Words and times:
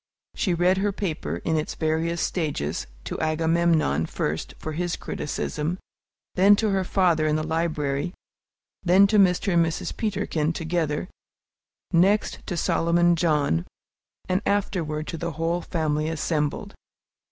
She 0.33 0.55
read 0.55 0.79
her 0.79 0.91
paper, 0.91 1.37
in 1.45 1.57
its 1.57 1.75
various 1.75 2.19
stages, 2.21 2.87
to 3.03 3.21
Agamemnon 3.21 4.07
first, 4.07 4.55
for 4.57 4.71
his 4.71 4.95
criticism, 4.95 5.77
then 6.33 6.55
to 6.55 6.71
her 6.71 6.83
father 6.83 7.27
in 7.27 7.35
the 7.35 7.45
library, 7.45 8.15
then 8.81 9.05
to 9.05 9.19
Mr. 9.19 9.53
and 9.53 9.63
Mrs. 9.63 9.95
Peterkin 9.95 10.53
together, 10.53 11.07
next 11.93 12.39
to 12.47 12.57
Solomon 12.57 13.15
John, 13.15 13.67
and 14.27 14.41
afterward 14.43 15.05
to 15.05 15.19
the 15.19 15.33
whole 15.33 15.61
family 15.61 16.09
assembled. 16.09 16.73